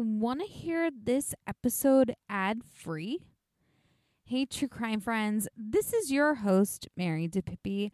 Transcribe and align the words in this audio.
Want 0.00 0.38
to 0.42 0.46
hear 0.46 0.90
this 0.92 1.34
episode 1.44 2.14
ad 2.30 2.62
free? 2.62 3.18
Hey, 4.24 4.46
true 4.46 4.68
crime 4.68 5.00
friends, 5.00 5.48
this 5.56 5.92
is 5.92 6.12
your 6.12 6.36
host, 6.36 6.86
Mary 6.96 7.26
DiPipi. 7.26 7.90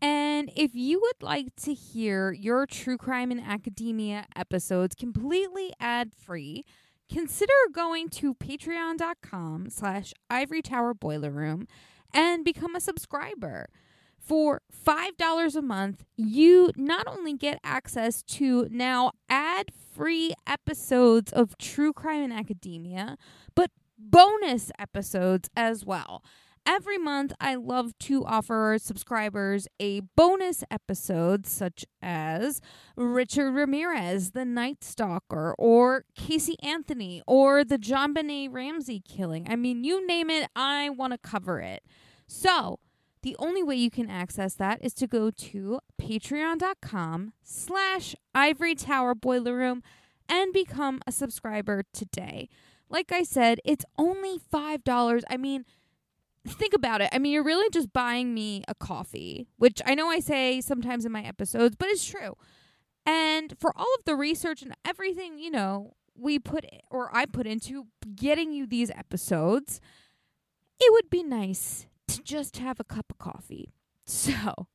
And 0.00 0.52
if 0.54 0.76
you 0.76 1.00
would 1.00 1.20
like 1.20 1.56
to 1.62 1.74
hear 1.74 2.30
your 2.30 2.64
true 2.64 2.96
crime 2.96 3.32
in 3.32 3.40
academia 3.40 4.26
episodes 4.36 4.94
completely 4.94 5.72
ad 5.80 6.12
free, 6.14 6.64
consider 7.12 7.52
going 7.72 8.08
to 8.10 8.34
patreon.com 8.34 9.68
slash 9.68 10.14
ivory 10.30 10.62
tower 10.62 10.94
boiler 10.94 11.32
room 11.32 11.66
and 12.14 12.44
become 12.44 12.76
a 12.76 12.80
subscriber. 12.80 13.66
For 14.28 14.60
$5 14.86 15.56
a 15.56 15.62
month, 15.62 16.04
you 16.18 16.70
not 16.76 17.06
only 17.06 17.32
get 17.32 17.58
access 17.64 18.22
to 18.24 18.68
now 18.70 19.12
ad 19.30 19.70
free 19.72 20.34
episodes 20.46 21.32
of 21.32 21.56
True 21.56 21.94
Crime 21.94 22.24
in 22.24 22.32
Academia, 22.32 23.16
but 23.54 23.70
bonus 23.98 24.70
episodes 24.78 25.48
as 25.56 25.86
well. 25.86 26.22
Every 26.66 26.98
month, 26.98 27.32
I 27.40 27.54
love 27.54 27.96
to 28.00 28.26
offer 28.26 28.76
subscribers 28.78 29.66
a 29.80 30.00
bonus 30.00 30.62
episode, 30.70 31.46
such 31.46 31.86
as 32.02 32.60
Richard 32.96 33.52
Ramirez, 33.52 34.32
the 34.32 34.44
Night 34.44 34.84
Stalker, 34.84 35.54
or 35.58 36.04
Casey 36.14 36.56
Anthony, 36.62 37.22
or 37.26 37.64
the 37.64 37.78
John 37.78 38.12
JonBenét 38.12 38.52
Ramsey 38.52 39.00
killing. 39.08 39.46
I 39.48 39.56
mean, 39.56 39.84
you 39.84 40.06
name 40.06 40.28
it, 40.28 40.50
I 40.54 40.90
want 40.90 41.14
to 41.14 41.18
cover 41.18 41.60
it. 41.60 41.82
So, 42.26 42.78
the 43.28 43.36
only 43.38 43.62
way 43.62 43.76
you 43.76 43.90
can 43.90 44.08
access 44.08 44.54
that 44.54 44.82
is 44.82 44.94
to 44.94 45.06
go 45.06 45.30
to 45.30 45.80
patreon.com 46.00 47.34
slash 47.42 48.16
ivory 48.34 48.74
tower 48.74 49.14
boiler 49.14 49.54
room 49.54 49.82
and 50.30 50.50
become 50.50 51.02
a 51.06 51.12
subscriber 51.12 51.82
today. 51.92 52.48
Like 52.88 53.12
I 53.12 53.24
said, 53.24 53.60
it's 53.66 53.84
only 53.98 54.38
$5. 54.38 55.22
I 55.28 55.36
mean, 55.36 55.66
think 56.46 56.72
about 56.72 57.02
it. 57.02 57.10
I 57.12 57.18
mean, 57.18 57.34
you're 57.34 57.44
really 57.44 57.68
just 57.68 57.92
buying 57.92 58.32
me 58.32 58.64
a 58.66 58.74
coffee, 58.74 59.50
which 59.58 59.82
I 59.84 59.94
know 59.94 60.08
I 60.08 60.20
say 60.20 60.62
sometimes 60.62 61.04
in 61.04 61.12
my 61.12 61.22
episodes, 61.22 61.76
but 61.76 61.88
it's 61.88 62.06
true. 62.06 62.34
And 63.04 63.54
for 63.60 63.76
all 63.76 63.94
of 63.98 64.06
the 64.06 64.16
research 64.16 64.62
and 64.62 64.74
everything, 64.86 65.38
you 65.38 65.50
know, 65.50 65.96
we 66.16 66.38
put 66.38 66.64
or 66.90 67.14
I 67.14 67.26
put 67.26 67.46
into 67.46 67.88
getting 68.16 68.52
you 68.52 68.66
these 68.66 68.90
episodes, 68.90 69.82
it 70.80 70.90
would 70.94 71.10
be 71.10 71.22
nice 71.22 71.88
just 72.24 72.58
have 72.58 72.80
a 72.80 72.84
cup 72.84 73.06
of 73.10 73.18
coffee. 73.18 73.72
So 74.10 74.66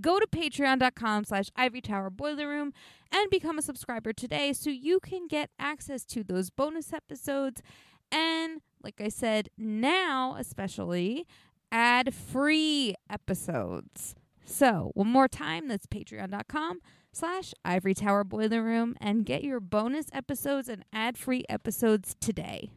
go 0.00 0.18
to 0.18 0.26
patreon.com 0.26 1.24
slash 1.24 1.50
ivory 1.56 1.80
tower 1.80 2.10
boiler 2.10 2.48
room 2.48 2.72
and 3.12 3.30
become 3.30 3.58
a 3.58 3.62
subscriber 3.62 4.12
today 4.12 4.52
so 4.52 4.70
you 4.70 5.00
can 5.00 5.26
get 5.28 5.50
access 5.58 6.04
to 6.06 6.24
those 6.24 6.50
bonus 6.50 6.92
episodes 6.92 7.62
and 8.10 8.60
like 8.82 9.00
i 9.00 9.08
said 9.08 9.48
now 9.56 10.34
especially 10.38 11.26
ad 11.70 12.12
free 12.14 12.94
episodes 13.08 14.14
so 14.44 14.90
one 14.94 15.08
more 15.08 15.28
time 15.28 15.68
that's 15.68 15.86
patreon.com 15.86 16.80
slash 17.12 17.54
ivory 17.64 17.94
tower 17.94 18.24
boiler 18.24 18.62
room 18.62 18.96
and 19.00 19.24
get 19.24 19.44
your 19.44 19.60
bonus 19.60 20.06
episodes 20.12 20.68
and 20.68 20.84
ad 20.92 21.16
free 21.16 21.44
episodes 21.48 22.16
today 22.20 22.70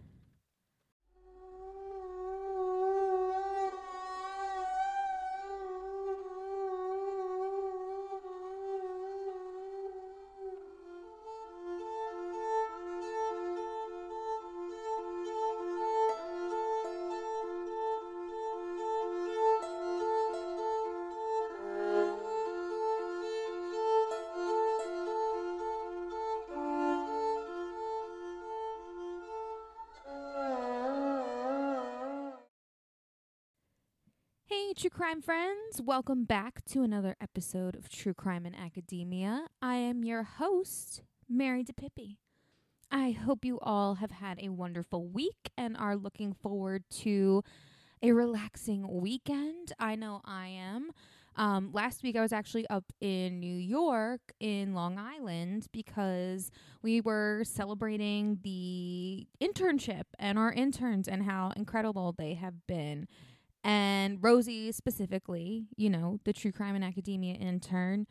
true 34.77 34.91
crime 34.91 35.23
friends, 35.23 35.81
welcome 35.83 36.23
back 36.23 36.63
to 36.63 36.83
another 36.83 37.15
episode 37.19 37.75
of 37.75 37.89
True 37.89 38.13
Crime 38.13 38.45
in 38.45 38.53
Academia. 38.53 39.47
I 39.59 39.73
am 39.77 40.03
your 40.03 40.21
host, 40.21 41.01
Mary 41.27 41.63
DiPipi. 41.63 42.17
I 42.91 43.09
hope 43.09 43.43
you 43.43 43.57
all 43.59 43.95
have 43.95 44.11
had 44.11 44.39
a 44.39 44.49
wonderful 44.49 45.07
week 45.07 45.49
and 45.57 45.75
are 45.77 45.95
looking 45.95 46.31
forward 46.31 46.83
to 46.99 47.43
a 48.03 48.11
relaxing 48.11 49.01
weekend. 49.01 49.73
I 49.79 49.95
know 49.95 50.21
I 50.23 50.49
am. 50.49 50.91
Um, 51.35 51.71
last 51.73 52.03
week 52.03 52.15
I 52.15 52.21
was 52.21 52.31
actually 52.31 52.67
up 52.69 52.85
in 53.01 53.39
New 53.39 53.57
York 53.57 54.21
in 54.39 54.75
Long 54.75 54.99
Island 54.99 55.65
because 55.71 56.51
we 56.83 57.01
were 57.01 57.41
celebrating 57.45 58.37
the 58.43 59.25
internship 59.41 60.03
and 60.19 60.37
our 60.37 60.53
interns 60.53 61.07
and 61.07 61.23
how 61.23 61.51
incredible 61.55 62.13
they 62.15 62.35
have 62.35 62.67
been 62.67 63.07
and 63.63 64.23
Rosie 64.23 64.71
specifically, 64.71 65.67
you 65.75 65.89
know, 65.89 66.19
the 66.23 66.33
true 66.33 66.51
crime 66.51 66.75
and 66.75 66.83
academia 66.83 67.35
intern. 67.35 68.07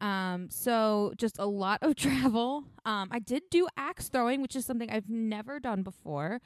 Um, 0.00 0.48
so 0.50 1.12
just 1.16 1.38
a 1.38 1.46
lot 1.46 1.78
of 1.82 1.94
travel. 1.96 2.64
Um, 2.84 3.08
I 3.10 3.18
did 3.18 3.44
do 3.50 3.68
axe 3.76 4.08
throwing, 4.08 4.42
which 4.42 4.56
is 4.56 4.64
something 4.66 4.90
I've 4.90 5.08
never 5.08 5.60
done 5.60 5.82
before. 5.82 6.40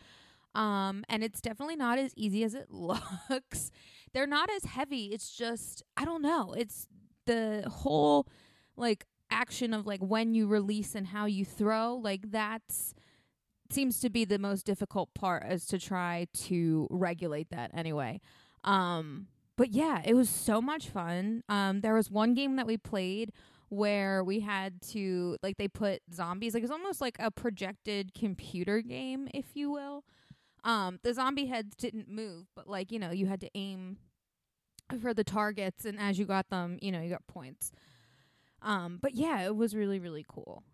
Um, 0.54 1.04
and 1.08 1.22
it's 1.22 1.40
definitely 1.40 1.76
not 1.76 1.98
as 1.98 2.12
easy 2.16 2.44
as 2.44 2.54
it 2.54 2.68
looks. 2.70 3.70
They're 4.12 4.26
not 4.26 4.50
as 4.50 4.64
heavy. 4.64 5.06
It's 5.06 5.36
just 5.36 5.82
I 5.96 6.04
don't 6.04 6.22
know. 6.22 6.54
It's 6.56 6.88
the 7.26 7.64
whole 7.68 8.26
like 8.76 9.06
action 9.30 9.72
of 9.72 9.86
like 9.86 10.00
when 10.00 10.34
you 10.34 10.46
release 10.48 10.94
and 10.94 11.06
how 11.06 11.26
you 11.26 11.44
throw, 11.44 11.94
like 11.94 12.30
that's 12.30 12.94
seems 13.72 14.00
to 14.00 14.10
be 14.10 14.24
the 14.24 14.38
most 14.38 14.64
difficult 14.66 15.14
part 15.14 15.44
is 15.50 15.66
to 15.66 15.78
try 15.78 16.26
to 16.34 16.86
regulate 16.90 17.50
that 17.50 17.70
anyway. 17.74 18.20
Um, 18.64 19.28
but 19.56 19.70
yeah, 19.70 20.00
it 20.04 20.14
was 20.14 20.30
so 20.30 20.60
much 20.60 20.88
fun. 20.88 21.42
Um, 21.48 21.80
there 21.80 21.94
was 21.94 22.10
one 22.10 22.34
game 22.34 22.56
that 22.56 22.66
we 22.66 22.76
played 22.76 23.32
where 23.68 24.24
we 24.24 24.40
had 24.40 24.82
to 24.82 25.36
like 25.42 25.56
they 25.56 25.68
put 25.68 26.02
zombies 26.12 26.54
like 26.54 26.62
it's 26.62 26.72
almost 26.72 27.00
like 27.00 27.16
a 27.18 27.30
projected 27.30 28.12
computer 28.14 28.80
game, 28.80 29.28
if 29.32 29.54
you 29.54 29.70
will. 29.70 30.04
Um, 30.64 30.98
the 31.02 31.14
zombie 31.14 31.46
heads 31.46 31.74
didn't 31.76 32.08
move, 32.08 32.46
but 32.54 32.68
like 32.68 32.90
you 32.90 32.98
know 32.98 33.10
you 33.10 33.26
had 33.26 33.40
to 33.40 33.50
aim 33.54 33.98
for 35.00 35.14
the 35.14 35.24
targets, 35.24 35.84
and 35.84 35.98
as 35.98 36.18
you 36.18 36.24
got 36.24 36.50
them, 36.50 36.78
you 36.82 36.90
know 36.92 37.00
you 37.00 37.10
got 37.10 37.26
points. 37.26 37.70
Um, 38.62 38.98
but 39.00 39.14
yeah, 39.14 39.42
it 39.42 39.56
was 39.56 39.74
really 39.74 39.98
really 39.98 40.24
cool. 40.28 40.64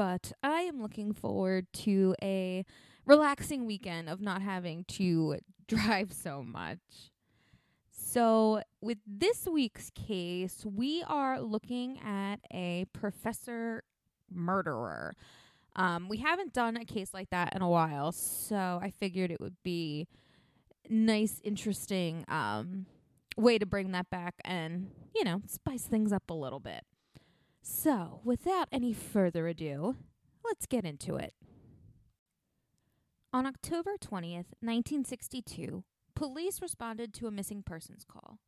But 0.00 0.32
I 0.42 0.62
am 0.62 0.80
looking 0.80 1.12
forward 1.12 1.66
to 1.84 2.14
a 2.22 2.64
relaxing 3.04 3.66
weekend 3.66 4.08
of 4.08 4.18
not 4.18 4.40
having 4.40 4.84
to 4.84 5.36
drive 5.68 6.14
so 6.14 6.42
much. 6.42 6.78
So, 7.90 8.62
with 8.80 8.96
this 9.06 9.46
week's 9.46 9.90
case, 9.90 10.64
we 10.64 11.04
are 11.06 11.38
looking 11.38 11.98
at 11.98 12.36
a 12.50 12.86
professor 12.94 13.84
murderer. 14.32 15.16
Um, 15.76 16.08
we 16.08 16.16
haven't 16.16 16.54
done 16.54 16.78
a 16.78 16.86
case 16.86 17.12
like 17.12 17.28
that 17.28 17.54
in 17.54 17.60
a 17.60 17.68
while, 17.68 18.12
so 18.12 18.80
I 18.82 18.94
figured 18.98 19.30
it 19.30 19.38
would 19.38 19.62
be 19.62 20.08
nice, 20.88 21.42
interesting 21.44 22.24
um, 22.26 22.86
way 23.36 23.58
to 23.58 23.66
bring 23.66 23.92
that 23.92 24.08
back 24.08 24.36
and, 24.46 24.92
you 25.14 25.24
know, 25.24 25.42
spice 25.46 25.82
things 25.82 26.10
up 26.10 26.30
a 26.30 26.34
little 26.34 26.58
bit. 26.58 26.86
So, 27.62 28.20
without 28.24 28.68
any 28.72 28.92
further 28.92 29.46
ado, 29.46 29.96
let's 30.44 30.66
get 30.66 30.84
into 30.84 31.16
it. 31.16 31.34
On 33.32 33.46
October 33.46 33.92
20th, 34.00 34.56
1962, 34.60 35.84
police 36.14 36.60
responded 36.60 37.14
to 37.14 37.26
a 37.26 37.30
missing 37.30 37.62
persons 37.62 38.04
call. 38.04 38.38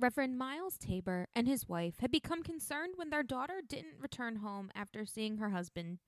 Reverend 0.00 0.36
Miles 0.36 0.76
Tabor 0.76 1.28
and 1.34 1.46
his 1.46 1.68
wife 1.68 1.94
had 2.00 2.10
become 2.10 2.42
concerned 2.42 2.94
when 2.96 3.10
their 3.10 3.22
daughter 3.22 3.62
didn't 3.66 4.00
return 4.00 4.36
home 4.36 4.70
after 4.74 5.06
seeing 5.06 5.38
her 5.38 5.50
husband, 5.50 5.98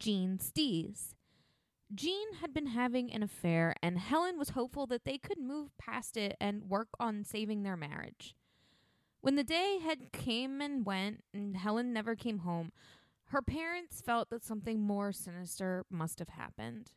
Gene 0.00 0.38
Stees. 0.38 1.14
Gene 1.94 2.34
had 2.40 2.52
been 2.52 2.66
having 2.66 3.12
an 3.12 3.22
affair, 3.22 3.74
and 3.82 3.98
Helen 3.98 4.38
was 4.38 4.50
hopeful 4.50 4.86
that 4.88 5.04
they 5.04 5.18
could 5.18 5.38
move 5.38 5.76
past 5.78 6.16
it 6.16 6.36
and 6.40 6.64
work 6.68 6.88
on 6.98 7.24
saving 7.24 7.62
their 7.62 7.76
marriage. 7.76 8.34
When 9.20 9.34
the 9.34 9.44
day 9.44 9.78
had 9.82 10.12
came 10.12 10.60
and 10.60 10.86
went, 10.86 11.22
and 11.34 11.56
Helen 11.56 11.92
never 11.92 12.14
came 12.14 12.38
home, 12.38 12.72
her 13.26 13.42
parents 13.42 14.00
felt 14.00 14.30
that 14.30 14.44
something 14.44 14.80
more 14.80 15.12
sinister 15.12 15.84
must 15.90 16.18
have 16.18 16.30
happened. 16.30 16.92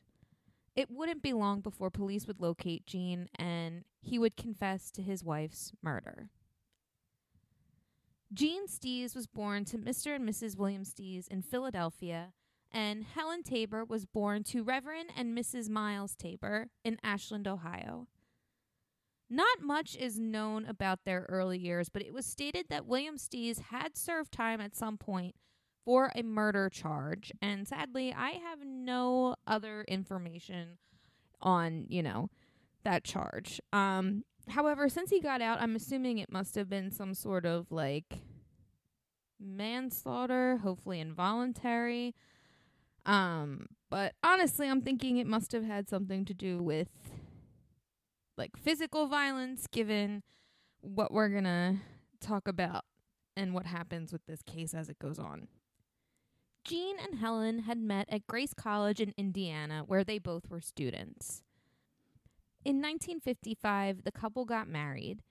It 0.76 0.90
wouldn't 0.90 1.22
be 1.22 1.34
long 1.34 1.60
before 1.62 1.90
police 1.90 2.28
would 2.28 2.40
locate 2.40 2.86
Gene 2.86 3.28
and 3.36 3.84
he 4.02 4.18
would 4.18 4.38
confess 4.38 4.92
to 4.92 5.02
his 5.02 5.24
wife's 5.24 5.74
murder. 5.82 6.30
Gene 8.34 8.68
Stees 8.68 9.14
was 9.14 9.28
born 9.28 9.66
to 9.66 9.78
Mr. 9.78 10.16
and 10.16 10.28
Mrs. 10.28 10.58
William 10.58 10.84
Stees 10.84 11.28
in 11.28 11.42
Philadelphia 11.42 12.32
and 12.72 13.04
Helen 13.04 13.44
Tabor 13.44 13.84
was 13.84 14.06
born 14.06 14.44
to 14.46 14.64
Reverend 14.64 15.10
and 15.18 15.38
Mrs. 15.38 15.70
Miles 15.70 16.16
Tabor 16.16 16.70
in 16.86 16.98
Ashland, 17.04 17.48
Ohio. 17.48 18.08
Not 19.33 19.62
much 19.62 19.95
is 19.95 20.19
known 20.19 20.66
about 20.66 21.06
their 21.06 21.25
early 21.30 21.57
years, 21.57 21.88
but 21.88 22.01
it 22.01 22.13
was 22.13 22.25
stated 22.25 22.66
that 22.68 22.86
William 22.86 23.16
Stees 23.16 23.60
had 23.62 23.95
served 23.95 24.33
time 24.33 24.60
at 24.60 24.75
some 24.75 24.98
point 24.98 25.36
for 25.86 26.12
a 26.13 26.22
murder 26.22 26.68
charge. 26.68 27.31
And 27.42 27.66
sadly, 27.66 28.13
I 28.13 28.31
have 28.31 28.60
no 28.66 29.36
other 29.48 29.86
information 29.88 30.80
on, 31.39 31.86
you 31.88 32.04
know, 32.04 32.30
that 32.83 33.06
charge. 33.06 33.62
Um, 33.72 34.25
however, 34.50 34.89
since 34.89 35.12
he 35.12 35.22
got 35.22 35.42
out, 35.42 35.62
I'm 35.62 35.77
assuming 35.77 36.18
it 36.18 36.30
must 36.30 36.56
have 36.56 36.68
been 36.68 36.92
some 36.92 37.13
sort 37.13 37.45
of 37.45 37.72
like 37.72 38.19
manslaughter, 39.39 40.57
hopefully 40.57 41.00
involuntary. 41.00 42.16
Um, 43.06 43.68
but 43.89 44.13
honestly, 44.25 44.68
I'm 44.68 44.81
thinking 44.81 45.16
it 45.16 45.25
must 45.25 45.54
have 45.54 45.63
had 45.63 45.88
something 45.88 46.25
to 46.25 46.34
do 46.34 46.62
with 46.62 46.89
like 48.42 48.58
physical 48.58 49.06
violence, 49.06 49.68
given 49.68 50.24
what 50.82 51.14
we're 51.14 51.30
going 51.30 51.44
to 51.44 51.76
talk 52.20 52.48
about 52.48 52.86
and 53.38 53.54
what 53.54 53.68
happens 53.68 54.12
with 54.12 54.26
this 54.26 54.42
case 54.42 54.74
as 54.74 54.90
it 54.90 54.98
goes 54.98 55.20
on. 55.20 55.48
Gene 56.64 56.98
and 57.00 57.20
Helen 57.20 57.60
had 57.60 57.78
met 57.78 58.08
at 58.10 58.26
Grace 58.26 58.56
College 58.56 59.00
in 59.00 59.14
Indiana, 59.16 59.84
where 59.86 60.04
they 60.04 60.18
both 60.18 60.50
were 60.50 60.60
students. 60.60 61.44
In 62.66 62.78
1955, 62.78 64.04
the 64.04 64.12
couple 64.12 64.46
got 64.46 64.68
married. 64.68 65.22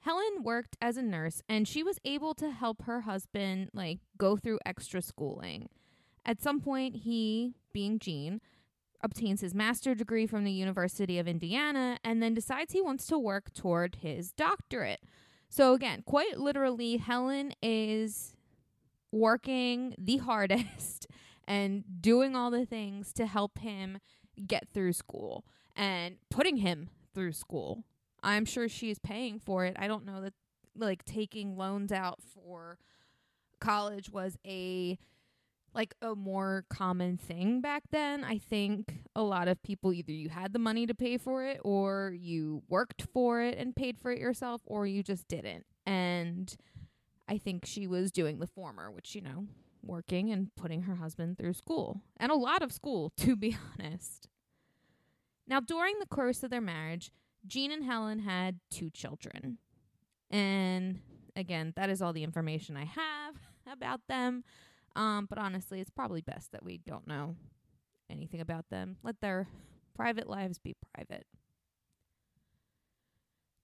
Helen 0.00 0.42
worked 0.42 0.76
as 0.80 0.98
a 0.98 1.02
nurse 1.02 1.40
and 1.48 1.66
she 1.66 1.82
was 1.82 2.00
able 2.04 2.34
to 2.34 2.50
help 2.50 2.82
her 2.82 3.02
husband 3.02 3.70
like 3.72 4.00
go 4.18 4.36
through 4.36 4.58
extra 4.66 5.00
schooling. 5.00 5.68
At 6.26 6.42
some 6.42 6.60
point 6.60 6.96
he, 6.96 7.54
being 7.72 7.98
Gene, 7.98 8.40
obtains 9.02 9.40
his 9.40 9.54
master's 9.54 9.96
degree 9.96 10.26
from 10.26 10.44
the 10.44 10.52
University 10.52 11.18
of 11.18 11.28
Indiana, 11.28 11.98
and 12.04 12.22
then 12.22 12.34
decides 12.34 12.72
he 12.72 12.80
wants 12.80 13.06
to 13.06 13.18
work 13.18 13.52
toward 13.52 13.96
his 13.96 14.32
doctorate. 14.32 15.00
So, 15.48 15.74
again, 15.74 16.02
quite 16.06 16.38
literally, 16.38 16.96
Helen 16.96 17.52
is 17.62 18.36
working 19.10 19.94
the 19.98 20.16
hardest 20.18 21.06
and 21.46 21.84
doing 22.00 22.34
all 22.34 22.50
the 22.50 22.64
things 22.64 23.12
to 23.14 23.26
help 23.26 23.58
him 23.58 23.98
get 24.46 24.68
through 24.72 24.94
school 24.94 25.44
and 25.76 26.16
putting 26.30 26.58
him 26.58 26.88
through 27.14 27.32
school. 27.32 27.84
I'm 28.22 28.44
sure 28.44 28.68
she 28.68 28.90
is 28.90 28.98
paying 28.98 29.38
for 29.38 29.64
it. 29.64 29.76
I 29.78 29.88
don't 29.88 30.06
know 30.06 30.20
that 30.22 30.34
like 30.76 31.04
taking 31.04 31.56
loans 31.56 31.92
out 31.92 32.20
for 32.22 32.78
college 33.60 34.10
was 34.10 34.38
a 34.46 34.98
like 35.74 35.94
a 36.02 36.14
more 36.14 36.64
common 36.68 37.16
thing 37.16 37.60
back 37.60 37.84
then. 37.90 38.24
I 38.24 38.38
think 38.38 39.04
a 39.16 39.22
lot 39.22 39.48
of 39.48 39.62
people 39.62 39.92
either 39.92 40.12
you 40.12 40.28
had 40.28 40.52
the 40.52 40.58
money 40.58 40.86
to 40.86 40.94
pay 40.94 41.16
for 41.16 41.44
it 41.44 41.60
or 41.64 42.14
you 42.18 42.62
worked 42.68 43.06
for 43.12 43.40
it 43.40 43.56
and 43.58 43.74
paid 43.74 43.98
for 43.98 44.10
it 44.10 44.18
yourself 44.18 44.60
or 44.66 44.86
you 44.86 45.02
just 45.02 45.28
didn't. 45.28 45.64
And 45.86 46.54
I 47.28 47.38
think 47.38 47.64
she 47.64 47.86
was 47.86 48.12
doing 48.12 48.38
the 48.38 48.46
former, 48.46 48.90
which, 48.90 49.14
you 49.14 49.22
know, 49.22 49.46
working 49.82 50.30
and 50.30 50.54
putting 50.54 50.82
her 50.82 50.96
husband 50.96 51.38
through 51.38 51.54
school. 51.54 52.02
And 52.18 52.30
a 52.30 52.36
lot 52.36 52.62
of 52.62 52.72
school, 52.72 53.12
to 53.18 53.36
be 53.36 53.56
honest. 53.72 54.28
Now, 55.46 55.60
during 55.60 55.98
the 55.98 56.06
course 56.06 56.42
of 56.42 56.50
their 56.50 56.60
marriage, 56.60 57.10
Gene 57.46 57.72
and 57.72 57.84
Helen 57.84 58.20
had 58.20 58.60
two 58.70 58.90
children. 58.90 59.58
And 60.30 61.00
again, 61.34 61.72
that 61.76 61.90
is 61.90 62.00
all 62.00 62.12
the 62.12 62.22
information 62.22 62.76
I 62.76 62.84
have 62.84 63.34
about 63.72 64.00
them. 64.08 64.44
Um, 64.94 65.26
but 65.28 65.38
honestly, 65.38 65.80
it's 65.80 65.90
probably 65.90 66.20
best 66.20 66.52
that 66.52 66.64
we 66.64 66.78
don't 66.78 67.06
know 67.06 67.36
anything 68.10 68.40
about 68.40 68.68
them. 68.70 68.96
Let 69.02 69.20
their 69.20 69.48
private 69.94 70.28
lives 70.28 70.58
be 70.58 70.74
private. 70.94 71.26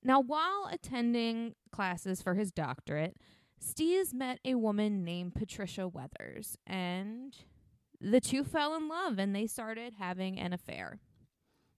Now, 0.03 0.21
while 0.21 0.69
attending 0.71 1.55
classes 1.73 2.23
for 2.23 2.35
his 2.35 2.53
doctorate, 2.53 3.17
Stees 3.61 4.15
met 4.15 4.39
a 4.45 4.55
woman 4.55 5.05
named 5.05 5.35
Patricia 5.35 5.89
Weathers, 5.89 6.57
and 6.67 7.37
the 8.01 8.21
two 8.21 8.45
fell 8.45 8.77
in 8.77 8.89
love 8.89 9.19
and 9.19 9.35
they 9.35 9.47
started 9.47 9.95
having 9.99 10.39
an 10.39 10.53
affair. 10.53 11.01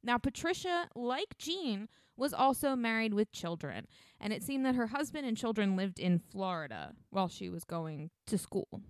Now, 0.03 0.19
Patricia, 0.19 0.89
like 0.95 1.39
Gene, 1.39 1.89
was 2.17 2.35
also 2.35 2.77
married 2.77 3.15
with 3.15 3.33
children, 3.33 3.87
and 4.21 4.33
it 4.33 4.43
seemed 4.43 4.67
that 4.67 4.75
her 4.75 4.89
husband 4.89 5.27
and 5.27 5.37
children 5.37 5.77
lived 5.77 5.99
in 5.99 6.19
Florida 6.19 6.93
while 7.09 7.29
she 7.29 7.49
was 7.49 7.65
going 7.65 8.11
to 8.27 8.37
school. 8.37 8.83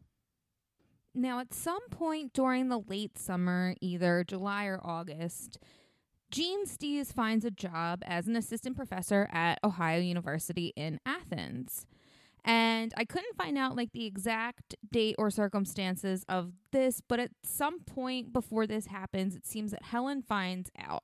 Now, 1.14 1.40
at 1.40 1.52
some 1.52 1.88
point 1.90 2.32
during 2.32 2.68
the 2.68 2.78
late 2.78 3.18
summer, 3.18 3.74
either 3.80 4.24
July 4.26 4.66
or 4.66 4.80
August, 4.82 5.58
Gene 6.30 6.66
Stees 6.66 7.12
finds 7.12 7.44
a 7.44 7.50
job 7.50 8.02
as 8.06 8.28
an 8.28 8.36
assistant 8.36 8.76
professor 8.76 9.28
at 9.32 9.58
Ohio 9.64 10.00
University 10.00 10.72
in 10.76 11.00
Athens. 11.04 11.86
And 12.44 12.94
I 12.96 13.04
couldn't 13.04 13.36
find 13.36 13.58
out 13.58 13.76
like 13.76 13.92
the 13.92 14.06
exact 14.06 14.76
date 14.90 15.16
or 15.18 15.30
circumstances 15.30 16.24
of 16.28 16.52
this, 16.70 17.02
but 17.06 17.18
at 17.18 17.32
some 17.42 17.80
point 17.80 18.32
before 18.32 18.66
this 18.66 18.86
happens, 18.86 19.34
it 19.34 19.46
seems 19.46 19.72
that 19.72 19.82
Helen 19.82 20.22
finds 20.22 20.70
out 20.78 21.02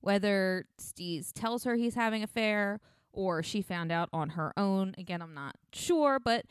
whether 0.00 0.66
Stees 0.78 1.32
tells 1.32 1.64
her 1.64 1.76
he's 1.76 1.94
having 1.94 2.22
an 2.22 2.24
affair 2.24 2.80
or 3.12 3.42
she 3.42 3.62
found 3.62 3.92
out 3.92 4.08
on 4.12 4.30
her 4.30 4.52
own. 4.56 4.94
Again, 4.98 5.22
I'm 5.22 5.32
not 5.32 5.54
sure, 5.72 6.18
but 6.18 6.44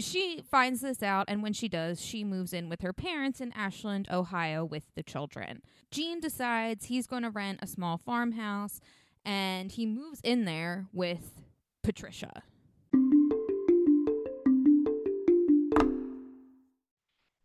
she 0.00 0.42
finds 0.50 0.80
this 0.80 1.02
out, 1.02 1.26
and 1.28 1.42
when 1.42 1.52
she 1.52 1.68
does, 1.68 2.00
she 2.00 2.24
moves 2.24 2.52
in 2.52 2.68
with 2.68 2.80
her 2.82 2.92
parents 2.92 3.40
in 3.40 3.52
Ashland, 3.52 4.08
Ohio, 4.10 4.64
with 4.64 4.84
the 4.94 5.02
children. 5.02 5.62
Gene 5.90 6.20
decides 6.20 6.86
he's 6.86 7.06
going 7.06 7.22
to 7.22 7.30
rent 7.30 7.60
a 7.62 7.66
small 7.66 7.98
farmhouse, 7.98 8.80
and 9.24 9.72
he 9.72 9.86
moves 9.86 10.20
in 10.22 10.44
there 10.44 10.86
with 10.92 11.42
Patricia. 11.82 12.42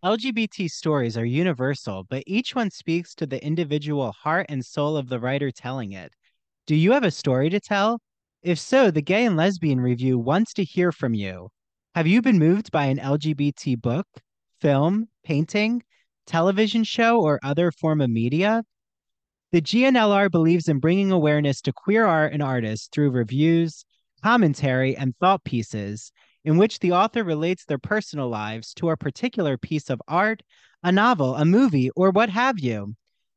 LGBT 0.03 0.69
stories 0.69 1.17
are 1.17 1.25
universal, 1.25 2.03
but 2.07 2.21
each 2.27 2.53
one 2.53 2.69
speaks 2.69 3.15
to 3.15 3.25
the 3.25 3.43
individual 3.43 4.11
heart 4.11 4.45
and 4.49 4.63
soul 4.63 4.97
of 4.97 5.09
the 5.09 5.19
writer 5.19 5.49
telling 5.49 5.93
it. 5.93 6.11
Do 6.67 6.75
you 6.75 6.91
have 6.91 7.03
a 7.03 7.09
story 7.09 7.49
to 7.49 7.59
tell? 7.59 7.99
If 8.43 8.59
so, 8.59 8.91
the 8.91 9.01
Gay 9.01 9.25
and 9.25 9.35
Lesbian 9.35 9.81
Review 9.81 10.19
wants 10.19 10.53
to 10.53 10.63
hear 10.63 10.91
from 10.91 11.15
you. 11.15 11.49
Have 11.95 12.07
you 12.07 12.21
been 12.21 12.37
moved 12.37 12.73
by 12.73 12.87
an 12.87 12.97
LGBT 12.97 13.81
book, 13.81 14.05
film, 14.59 15.07
painting, 15.23 15.81
television 16.27 16.83
show, 16.83 17.21
or 17.21 17.39
other 17.41 17.71
form 17.71 18.01
of 18.01 18.09
media? 18.09 18.65
The 19.53 19.61
GNLR 19.61 20.29
believes 20.29 20.67
in 20.67 20.79
bringing 20.79 21.13
awareness 21.13 21.61
to 21.61 21.71
queer 21.71 22.05
art 22.05 22.33
and 22.33 22.43
artists 22.43 22.89
through 22.91 23.11
reviews, 23.11 23.85
commentary, 24.21 24.97
and 24.97 25.15
thought 25.21 25.45
pieces 25.45 26.11
in 26.43 26.57
which 26.57 26.79
the 26.79 26.91
author 26.91 27.23
relates 27.23 27.63
their 27.63 27.79
personal 27.79 28.27
lives 28.27 28.73
to 28.73 28.89
a 28.89 28.97
particular 28.97 29.57
piece 29.57 29.89
of 29.89 30.01
art, 30.05 30.43
a 30.83 30.91
novel, 30.91 31.35
a 31.35 31.45
movie, 31.45 31.91
or 31.91 32.11
what 32.11 32.29
have 32.29 32.59
you. 32.59 32.93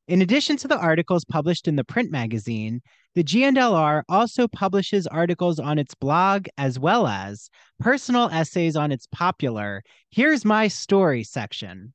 In 0.08 0.22
addition 0.22 0.56
to 0.58 0.68
the 0.68 0.78
articles 0.78 1.26
published 1.26 1.68
in 1.68 1.76
the 1.76 1.84
print 1.84 2.10
magazine, 2.10 2.80
the 3.14 3.22
GNLR 3.22 4.04
also 4.08 4.48
publishes 4.48 5.06
articles 5.06 5.60
on 5.60 5.78
its 5.78 5.94
blog 5.94 6.46
as 6.56 6.78
well 6.78 7.06
as 7.06 7.50
personal 7.78 8.30
essays 8.30 8.74
on 8.74 8.90
its 8.90 9.06
popular 9.12 9.82
Here's 10.10 10.46
My 10.46 10.68
Story 10.68 11.24
section. 11.24 11.92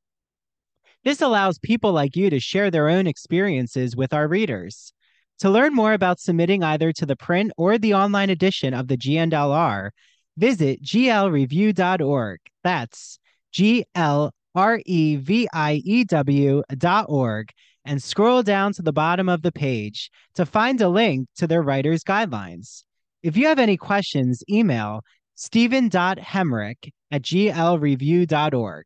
This 1.03 1.22
allows 1.22 1.58
people 1.58 1.91
like 1.91 2.15
you 2.15 2.29
to 2.29 2.39
share 2.39 2.70
their 2.70 2.88
own 2.88 3.08
experiences 3.08 3.96
with 3.96 4.13
our 4.13 4.27
readers. 4.27 4.93
To 5.39 5.50
learn 5.50 5.74
more 5.74 5.93
about 5.93 6.20
submitting 6.20 6.63
either 6.63 6.93
to 6.93 7.08
the 7.08 7.15
print 7.15 7.51
or 7.58 7.79
the 7.79 7.96
online 7.96 8.29
edition 8.29 8.75
of 8.75 8.88
the 8.88 8.96
GNLR, 8.96 9.89
visit 10.38 10.84
glreview.org. 10.84 12.39
That's 12.63 13.20
G 13.51 13.86
L 13.96 14.32
R 14.53 14.79
E 14.86 15.15
V 15.15 15.48
I 15.51 15.82
E 15.84 16.03
W 16.03 16.62
dot 16.77 17.08
org 17.10 17.50
and 17.86 18.02
scroll 18.02 18.44
down 18.44 18.74
to 18.74 18.82
the 18.82 18.94
bottom 18.94 19.30
of 19.30 19.42
the 19.42 19.52
page 19.52 20.10
to 20.36 20.46
find 20.46 20.80
a 20.82 20.90
link 20.90 21.28
to 21.36 21.48
their 21.48 21.62
writer's 21.62 22.04
guidelines. 22.04 22.84
If 23.22 23.38
you 23.38 23.48
have 23.48 23.60
any 23.60 23.78
questions, 23.78 24.44
email 24.50 25.02
stephen.hemrick 25.36 26.92
at 27.12 27.22
glreview.org. 27.22 28.86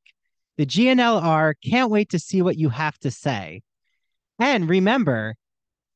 The 0.58 0.66
GNLR 0.66 1.54
can't 1.63 1.92
wait 1.92 2.10
to 2.10 2.20
see 2.20 2.42
what 2.42 2.58
you 2.58 2.70
have 2.70 2.98
to 3.00 3.12
say. 3.12 3.62
And 4.39 4.70
remember 4.70 5.36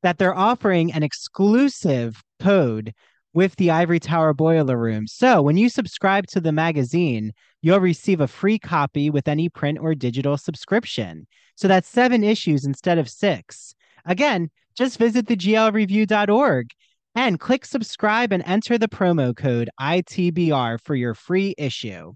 that 0.03 0.17
they're 0.17 0.37
offering 0.37 0.93
an 0.93 1.03
exclusive 1.03 2.21
code 2.39 2.93
with 3.33 3.55
the 3.55 3.71
Ivory 3.71 3.99
Tower 3.99 4.33
Boiler 4.33 4.77
Room. 4.77 5.07
So 5.07 5.41
when 5.41 5.57
you 5.57 5.69
subscribe 5.69 6.27
to 6.27 6.41
the 6.41 6.51
magazine, 6.51 7.31
you'll 7.61 7.79
receive 7.79 8.19
a 8.19 8.27
free 8.27 8.59
copy 8.59 9.09
with 9.09 9.27
any 9.27 9.49
print 9.49 9.79
or 9.79 9.95
digital 9.95 10.37
subscription. 10.37 11.27
So 11.55 11.67
that's 11.67 11.87
seven 11.87 12.23
issues 12.23 12.65
instead 12.65 12.97
of 12.97 13.09
six. 13.09 13.73
Again, 14.05 14.49
just 14.75 14.97
visit 14.97 15.27
theglreview.org 15.27 16.67
and 17.15 17.39
click 17.39 17.65
subscribe 17.65 18.31
and 18.31 18.43
enter 18.45 18.77
the 18.77 18.87
promo 18.87 19.35
code 19.35 19.69
ITBR 19.79 20.79
for 20.81 20.95
your 20.95 21.13
free 21.13 21.53
issue. 21.57 22.13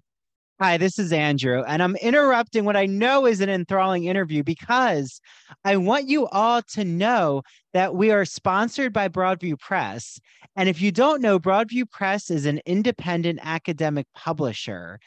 Hi, 0.57 0.77
this 0.77 0.97
is 0.97 1.11
Andrew, 1.11 1.63
and 1.67 1.83
I'm 1.83 1.97
interrupting 1.97 2.63
what 2.63 2.77
I 2.77 2.85
know 2.85 3.25
is 3.25 3.41
an 3.41 3.49
enthralling 3.49 4.05
interview 4.05 4.41
because 4.41 5.19
I 5.65 5.75
want 5.75 6.07
you 6.07 6.27
all 6.27 6.61
to 6.75 6.85
know 6.85 7.41
that 7.75 7.93
we 7.93 8.09
are 8.09 8.23
sponsored 8.23 8.93
by 8.93 9.09
Broadview 9.09 9.59
Press. 9.59 10.17
And 10.55 10.69
if 10.69 10.81
you 10.81 10.93
don't 10.93 11.21
know, 11.21 11.37
Broadview 11.37 11.91
Press 11.91 12.31
is 12.31 12.45
an 12.45 12.61
independent 12.65 13.39
academic 13.43 14.07
publisher 14.15 14.97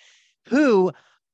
who 0.48 0.92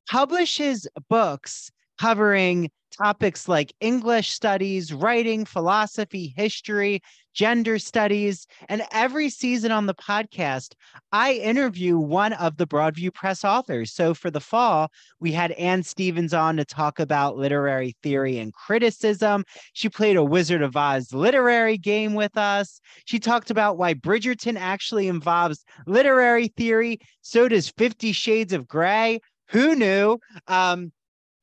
publishes 0.09 0.87
books 1.11 1.73
covering 1.99 2.71
topics 2.97 3.49
like 3.49 3.73
English 3.81 4.31
studies, 4.31 4.93
writing, 4.93 5.45
philosophy, 5.45 6.33
history, 6.37 7.01
gender 7.35 7.77
studies. 7.79 8.47
And 8.69 8.85
every 8.93 9.29
season 9.29 9.73
on 9.73 9.87
the 9.87 9.95
podcast, 9.95 10.75
I 11.11 11.33
interview 11.33 11.99
one 11.99 12.35
of 12.35 12.57
the 12.57 12.67
Broadview 12.67 13.13
Press 13.13 13.45
authors. 13.45 13.93
So 13.93 14.15
for 14.15 14.31
the 14.31 14.41
fall, 14.41 14.91
we 15.19 15.33
had 15.33 15.51
Anne 15.53 15.83
Stevens 15.83 16.33
on 16.33 16.57
to 16.57 16.65
talk 16.65 17.01
about 17.01 17.37
literary 17.37 17.97
theory 18.03 18.39
and 18.39 18.53
criticism. 18.55 19.45
She 19.73 19.89
played 19.89 20.17
a 20.17 20.23
Wizard 20.23 20.63
of 20.63 20.77
Oz 20.77 21.13
literary 21.13 21.79
game 21.79 22.15
with 22.15 22.37
us. 22.37 22.81
She 23.07 23.19
talked 23.19 23.51
about 23.51 23.77
why 23.77 23.95
Bridgerton 23.95 24.57
actually 24.57 25.09
involves 25.09 25.65
literary 25.87 26.49
theory. 26.57 27.01
So 27.23 27.49
does 27.49 27.69
Fifty 27.71 28.13
Shades 28.13 28.53
of 28.53 28.69
Grey. 28.69 29.19
Who 29.49 29.75
knew? 29.75 30.19
Um, 30.47 30.93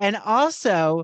and 0.01 0.17
also, 0.25 1.03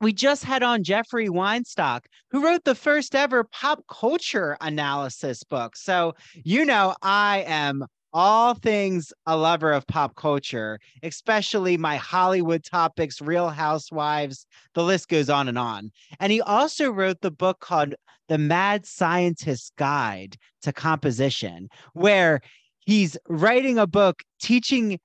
we 0.00 0.12
just 0.12 0.44
had 0.44 0.62
on 0.62 0.82
Jeffrey 0.82 1.28
Weinstock, 1.28 2.02
who 2.30 2.42
wrote 2.42 2.64
the 2.64 2.74
first 2.74 3.14
ever 3.14 3.44
pop 3.44 3.84
culture 3.90 4.56
analysis 4.60 5.42
book. 5.42 5.76
So, 5.76 6.14
you 6.34 6.64
know, 6.64 6.94
I 7.02 7.44
am 7.46 7.84
all 8.12 8.54
things 8.54 9.12
a 9.26 9.36
lover 9.36 9.72
of 9.72 9.86
pop 9.86 10.16
culture, 10.16 10.78
especially 11.02 11.76
my 11.76 11.96
Hollywood 11.96 12.64
topics, 12.64 13.20
Real 13.20 13.50
Housewives, 13.50 14.46
the 14.74 14.82
list 14.82 15.08
goes 15.08 15.28
on 15.28 15.48
and 15.48 15.58
on. 15.58 15.90
And 16.18 16.32
he 16.32 16.40
also 16.40 16.90
wrote 16.90 17.20
the 17.20 17.30
book 17.30 17.60
called 17.60 17.94
The 18.28 18.38
Mad 18.38 18.86
Scientist's 18.86 19.72
Guide 19.76 20.36
to 20.62 20.72
Composition, 20.72 21.68
where 21.92 22.40
he's 22.80 23.16
writing 23.28 23.78
a 23.78 23.86
book 23.86 24.22
teaching 24.40 24.98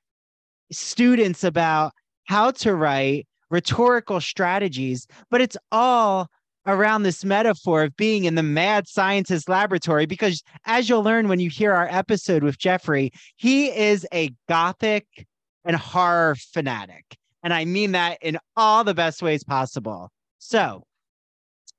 students 0.72 1.44
about 1.44 1.92
how 2.26 2.52
to 2.52 2.76
write 2.76 3.28
rhetorical 3.50 4.20
strategies, 4.20 5.08
but 5.30 5.42
it's 5.42 5.58
all 5.72 6.28
around 6.68 7.04
this 7.04 7.24
metaphor 7.24 7.84
of 7.84 7.96
being 7.96 8.26
in 8.26 8.36
the 8.36 8.44
mad 8.44 8.88
scientist 8.88 9.48
laboratory 9.48 10.06
because 10.06 10.42
as 10.66 10.90
you'll 10.90 11.04
learn 11.04 11.28
when 11.28 11.40
you 11.40 11.50
hear 11.50 11.74
our 11.74 11.88
episode 11.92 12.44
with 12.44 12.58
Jeffrey, 12.58 13.12
he 13.36 13.68
is 13.68 14.06
a 14.14 14.32
gothic 14.50 15.06
and 15.64 15.76
horror 15.76 16.36
fanatic. 16.36 17.18
And 17.44 17.54
I 17.54 17.66
mean 17.66 17.92
that 17.92 18.18
in 18.22 18.40
all 18.58 18.84
the 18.84 18.96
best 18.96 19.22
ways 19.22 19.44
possible. 19.44 20.10
So, 20.40 20.84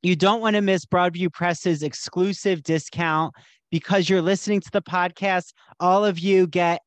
you 0.02 0.14
don't 0.14 0.40
want 0.40 0.54
to 0.54 0.62
miss 0.62 0.84
Broadview 0.84 1.32
Press's 1.32 1.82
exclusive 1.82 2.62
discount 2.62 3.34
because 3.72 4.08
you're 4.08 4.22
listening 4.22 4.60
to 4.60 4.70
the 4.70 4.82
podcast. 4.82 5.52
All 5.80 6.04
of 6.04 6.18
you 6.18 6.46
get 6.46 6.82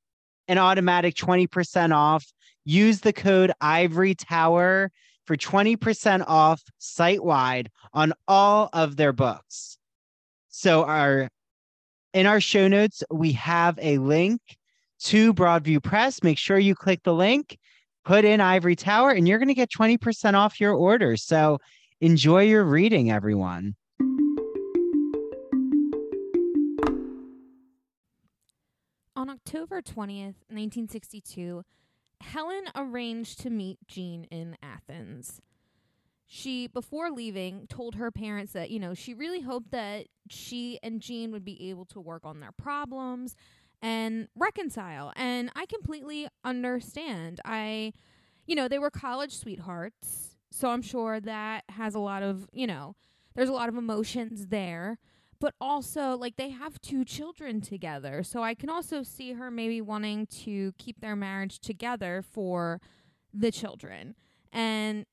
an 0.48 0.58
automatic 0.58 1.16
20% 1.16 1.94
off 1.94 2.26
Use 2.66 3.02
the 3.02 3.14
code 3.14 3.52
Ivory 3.62 4.16
Tower 4.16 4.92
for 5.26 5.38
20% 5.38 6.24
off 6.28 6.62
site 6.78 7.24
wide 7.24 7.70
on 7.94 8.14
all 8.28 8.70
of 8.74 8.96
their 8.96 9.14
books. 9.14 9.78
So 10.50 10.84
our 10.84 11.30
in 12.14 12.26
our 12.26 12.42
show 12.42 12.68
notes, 12.68 13.04
we 13.12 13.34
have 13.34 13.78
a 13.82 14.00
link 14.00 14.42
to 15.02 15.34
Broadview 15.34 15.84
Press. 15.84 16.24
Make 16.24 16.38
sure 16.38 16.58
you 16.58 16.76
click 16.76 17.04
the 17.04 17.14
link, 17.14 17.58
put 18.04 18.26
in 18.26 18.42
Ivory 18.42 18.76
Tower, 18.76 19.12
and 19.12 19.28
you're 19.28 19.38
going 19.38 19.50
to 19.50 19.54
get 19.54 19.70
20% 19.70 20.34
off 20.34 20.60
your 20.60 20.74
order. 20.74 21.16
So 21.16 21.60
enjoy 22.02 22.44
your 22.44 22.64
reading, 22.64 23.12
everyone. 23.12 23.76
On 29.16 29.30
October 29.30 29.82
20th, 29.82 30.40
1962, 30.50 31.64
Helen 32.22 32.66
arranged 32.76 33.40
to 33.42 33.50
meet 33.50 33.80
Gene 33.88 34.26
in 34.26 34.58
Athens. 34.62 35.42
She, 36.28 36.68
before 36.68 37.10
leaving, 37.10 37.66
told 37.68 37.96
her 37.96 38.12
parents 38.12 38.54
that, 38.54 38.70
you 38.70 38.80
know, 38.80 38.94
she 38.94 39.14
really 39.14 39.42
hoped 39.42 39.72
that 39.72 40.06
she 40.30 40.80
and 40.84 41.02
Gene 41.02 41.32
would 41.32 41.44
be 41.44 41.70
able 41.70 41.86
to 41.86 42.00
work 42.00 42.24
on 42.24 42.40
their 42.40 42.52
problems 42.52 43.36
and 43.82 44.28
reconcile. 44.36 45.12
And 45.16 45.50
I 45.56 45.66
completely 45.66 46.28
understand. 46.44 47.40
I, 47.46 47.94
you 48.46 48.56
know, 48.56 48.68
they 48.68 48.78
were 48.78 48.92
college 48.92 49.36
sweethearts. 49.36 50.36
So 50.52 50.70
I'm 50.70 50.82
sure 50.82 51.20
that 51.20 51.64
has 51.70 51.96
a 51.96 52.00
lot 52.00 52.22
of, 52.22 52.48
you 52.52 52.68
know, 52.68 52.96
there's 53.36 53.50
a 53.50 53.54
lot 53.54 53.70
of 53.70 53.76
emotions 53.76 54.48
there 54.48 55.00
but 55.40 55.54
also 55.60 56.18
like 56.18 56.36
they 56.36 56.50
have 56.50 56.82
two 56.82 57.06
children 57.06 57.62
together. 57.62 58.24
So 58.24 58.44
I 58.44 58.54
can 58.54 58.70
also 58.70 59.04
see 59.04 59.34
her 59.34 59.50
maybe 59.50 59.82
wanting 59.82 60.28
to 60.44 60.74
keep 60.78 61.00
their 61.00 61.16
marriage 61.16 61.60
together 61.60 62.22
for 62.22 62.82
the 63.34 63.52
children. 63.52 64.16
And 64.52 65.06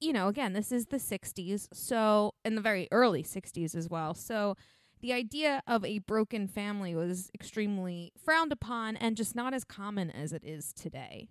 you 0.00 0.12
know, 0.12 0.28
again, 0.28 0.52
this 0.52 0.72
is 0.72 0.86
the 0.86 0.98
60s, 0.98 1.68
so 1.72 2.34
in 2.44 2.54
the 2.54 2.60
very 2.60 2.86
early 2.92 3.22
60s 3.22 3.74
as 3.74 3.88
well. 3.88 4.12
So 4.12 4.56
the 5.00 5.12
idea 5.12 5.62
of 5.66 5.84
a 5.84 6.00
broken 6.00 6.48
family 6.48 6.94
was 6.94 7.30
extremely 7.34 8.12
frowned 8.22 8.52
upon 8.52 8.96
and 8.96 9.16
just 9.16 9.34
not 9.34 9.54
as 9.54 9.64
common 9.64 10.10
as 10.10 10.32
it 10.32 10.44
is 10.44 10.72
today. 10.72 11.28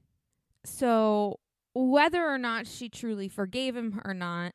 So 0.64 1.40
whether 1.74 2.26
or 2.26 2.38
not 2.38 2.68
she 2.68 2.90
truly 2.90 3.28
forgave 3.28 3.76
him 3.76 4.02
or 4.04 4.14
not, 4.14 4.54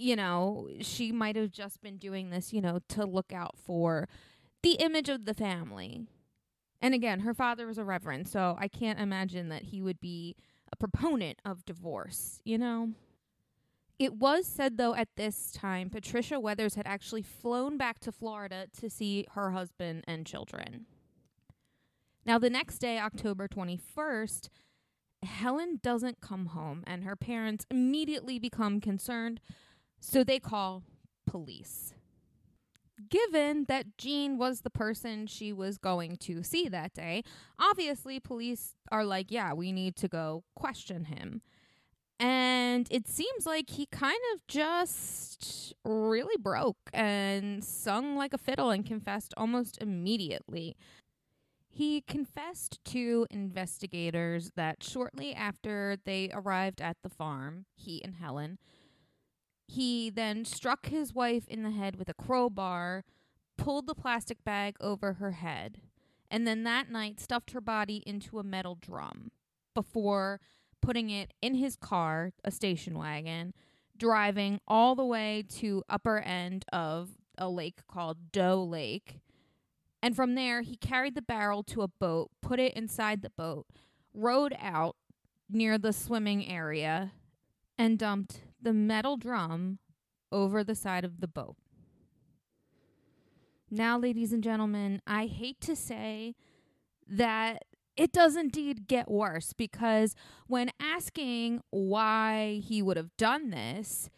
you 0.00 0.16
know, 0.16 0.68
she 0.80 1.12
might 1.12 1.36
have 1.36 1.50
just 1.50 1.82
been 1.82 1.98
doing 1.98 2.30
this, 2.30 2.52
you 2.52 2.60
know, 2.60 2.80
to 2.88 3.04
look 3.04 3.32
out 3.32 3.56
for 3.58 4.08
the 4.62 4.72
image 4.72 5.08
of 5.08 5.24
the 5.24 5.34
family. 5.34 6.06
And 6.80 6.94
again, 6.94 7.20
her 7.20 7.34
father 7.34 7.66
was 7.66 7.78
a 7.78 7.84
reverend, 7.84 8.26
so 8.26 8.56
I 8.58 8.68
can't 8.68 8.98
imagine 8.98 9.50
that 9.50 9.64
he 9.64 9.82
would 9.82 10.00
be 10.00 10.36
a 10.72 10.76
proponent 10.76 11.40
of 11.44 11.64
divorce, 11.66 12.40
you 12.44 12.56
know? 12.56 12.90
It 13.98 14.14
was 14.14 14.46
said, 14.46 14.78
though, 14.78 14.94
at 14.94 15.08
this 15.16 15.52
time, 15.52 15.90
Patricia 15.90 16.40
Weathers 16.40 16.74
had 16.74 16.86
actually 16.86 17.20
flown 17.20 17.76
back 17.76 17.98
to 18.00 18.12
Florida 18.12 18.66
to 18.80 18.88
see 18.88 19.26
her 19.32 19.50
husband 19.50 20.04
and 20.06 20.24
children. 20.24 20.86
Now, 22.24 22.38
the 22.38 22.48
next 22.48 22.78
day, 22.78 22.98
October 22.98 23.46
21st, 23.46 24.48
Helen 25.22 25.80
doesn't 25.82 26.22
come 26.22 26.46
home, 26.46 26.82
and 26.86 27.04
her 27.04 27.16
parents 27.16 27.66
immediately 27.70 28.38
become 28.38 28.80
concerned 28.80 29.40
so 30.00 30.24
they 30.24 30.38
call 30.38 30.82
police. 31.26 31.94
Given 33.08 33.64
that 33.68 33.96
Gene 33.96 34.36
was 34.36 34.60
the 34.60 34.70
person 34.70 35.26
she 35.26 35.52
was 35.52 35.78
going 35.78 36.16
to 36.18 36.42
see 36.42 36.68
that 36.68 36.92
day, 36.92 37.22
obviously 37.58 38.20
police 38.20 38.74
are 38.90 39.04
like, 39.04 39.30
yeah, 39.30 39.52
we 39.52 39.72
need 39.72 39.96
to 39.96 40.08
go 40.08 40.44
question 40.54 41.06
him. 41.06 41.40
And 42.18 42.86
it 42.90 43.08
seems 43.08 43.46
like 43.46 43.70
he 43.70 43.86
kind 43.86 44.20
of 44.34 44.46
just 44.46 45.72
really 45.84 46.36
broke 46.38 46.90
and 46.92 47.64
sung 47.64 48.14
like 48.14 48.34
a 48.34 48.38
fiddle 48.38 48.68
and 48.68 48.84
confessed 48.84 49.32
almost 49.38 49.78
immediately. 49.80 50.76
He 51.70 52.02
confessed 52.02 52.84
to 52.86 53.26
investigators 53.30 54.52
that 54.54 54.82
shortly 54.82 55.34
after 55.34 55.96
they 56.04 56.30
arrived 56.34 56.82
at 56.82 56.98
the 57.02 57.08
farm, 57.08 57.64
he 57.74 58.04
and 58.04 58.16
Helen, 58.16 58.58
he 59.70 60.10
then 60.10 60.44
struck 60.44 60.86
his 60.86 61.14
wife 61.14 61.46
in 61.46 61.62
the 61.62 61.70
head 61.70 61.94
with 61.94 62.08
a 62.08 62.14
crowbar, 62.14 63.04
pulled 63.56 63.86
the 63.86 63.94
plastic 63.94 64.42
bag 64.42 64.76
over 64.80 65.14
her 65.14 65.32
head, 65.32 65.80
and 66.28 66.44
then 66.44 66.64
that 66.64 66.90
night 66.90 67.20
stuffed 67.20 67.52
her 67.52 67.60
body 67.60 68.02
into 68.04 68.40
a 68.40 68.44
metal 68.44 68.76
drum 68.80 69.30
before 69.72 70.40
putting 70.82 71.10
it 71.10 71.32
in 71.40 71.54
his 71.54 71.76
car, 71.76 72.32
a 72.42 72.50
station 72.50 72.98
wagon, 72.98 73.54
driving 73.96 74.60
all 74.66 74.96
the 74.96 75.04
way 75.04 75.44
to 75.48 75.84
upper 75.88 76.18
end 76.18 76.64
of 76.72 77.10
a 77.38 77.48
lake 77.48 77.86
called 77.86 78.32
Dow 78.32 78.56
Lake. 78.56 79.20
And 80.02 80.16
from 80.16 80.34
there, 80.34 80.62
he 80.62 80.74
carried 80.74 81.14
the 81.14 81.22
barrel 81.22 81.62
to 81.64 81.82
a 81.82 81.88
boat, 81.88 82.30
put 82.42 82.58
it 82.58 82.74
inside 82.74 83.22
the 83.22 83.30
boat, 83.30 83.66
rowed 84.12 84.56
out 84.58 84.96
near 85.48 85.78
the 85.78 85.92
swimming 85.92 86.48
area, 86.48 87.12
and 87.78 87.98
dumped 87.98 88.40
the 88.62 88.72
metal 88.72 89.16
drum 89.16 89.78
over 90.32 90.62
the 90.62 90.74
side 90.74 91.04
of 91.04 91.20
the 91.20 91.28
boat. 91.28 91.56
Now, 93.70 93.98
ladies 93.98 94.32
and 94.32 94.42
gentlemen, 94.42 95.00
I 95.06 95.26
hate 95.26 95.60
to 95.62 95.76
say 95.76 96.34
that 97.06 97.64
it 97.96 98.12
does 98.12 98.36
indeed 98.36 98.88
get 98.88 99.10
worse 99.10 99.52
because 99.52 100.14
when 100.46 100.70
asking 100.80 101.60
why 101.70 102.60
he 102.64 102.82
would 102.82 102.96
have 102.96 103.16
done 103.16 103.50
this, 103.50 104.08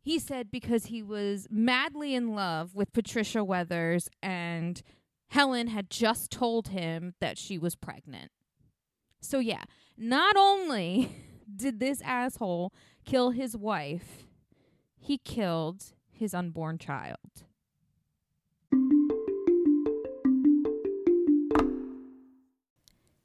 he 0.00 0.18
said 0.18 0.50
because 0.50 0.86
he 0.86 1.02
was 1.02 1.46
madly 1.50 2.14
in 2.14 2.34
love 2.34 2.74
with 2.74 2.92
Patricia 2.92 3.42
Weathers 3.42 4.08
and 4.22 4.82
Helen 5.28 5.68
had 5.68 5.90
just 5.90 6.30
told 6.30 6.68
him 6.68 7.14
that 7.20 7.38
she 7.38 7.58
was 7.58 7.76
pregnant. 7.76 8.30
So, 9.20 9.38
yeah, 9.38 9.64
not 9.96 10.36
only 10.36 11.10
did 11.56 11.80
this 11.80 12.00
asshole 12.02 12.72
kill 13.10 13.30
his 13.30 13.56
wife, 13.56 14.28
he 14.96 15.18
killed 15.18 15.82
his 16.12 16.32
unborn 16.32 16.78
child. 16.78 17.16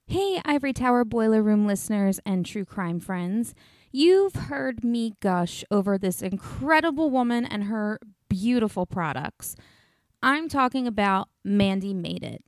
Hey, 0.08 0.42
Ivory 0.44 0.74
Tower 0.74 1.06
Boiler 1.06 1.44
Room 1.44 1.68
listeners 1.68 2.20
and 2.26 2.44
true 2.44 2.66
crime 2.66 3.00
friends. 3.00 3.54
You've 3.92 4.34
heard 4.34 4.84
me 4.84 5.14
gush 5.20 5.64
over 5.70 6.00
this 6.00 6.24
incredible 6.24 7.12
woman 7.12 7.46
and 7.46 7.66
her 7.66 8.00
beautiful 8.28 8.88
products. 8.88 9.56
I'm 10.24 10.50
talking 10.50 10.88
about 10.88 11.30
Mandee 11.46 11.94
Made 11.94 12.24
It. 12.24 12.44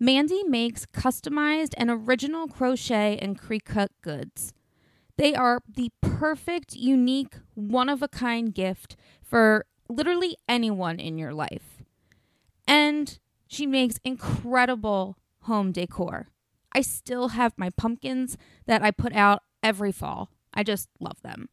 Mandee 0.00 0.48
makes 0.48 0.86
customized 0.86 1.74
and 1.76 1.88
original 1.88 2.48
crochet 2.48 3.16
and 3.22 3.40
Cricut 3.40 3.90
goods. 4.02 4.52
They 5.16 5.34
are 5.34 5.60
the 5.68 5.90
perfect, 6.00 6.74
unique, 6.74 7.36
one 7.54 7.88
of 7.88 8.02
a 8.02 8.08
kind 8.08 8.54
gift 8.54 8.96
for 9.22 9.66
literally 9.88 10.36
anyone 10.48 10.98
in 10.98 11.18
your 11.18 11.34
life. 11.34 11.82
And 12.66 13.18
she 13.46 13.66
makes 13.66 13.98
incredible 14.04 15.16
home 15.42 15.72
decor. 15.72 16.28
I 16.74 16.80
still 16.80 17.28
have 17.28 17.52
my 17.56 17.70
pumpkins 17.70 18.38
that 18.66 18.82
I 18.82 18.90
put 18.90 19.14
out 19.14 19.42
every 19.62 19.92
fall. 19.92 20.30
I 20.54 20.62
just 20.62 20.88
love 21.00 21.20
them. 21.22 21.48